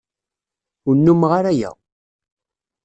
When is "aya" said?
1.53-1.71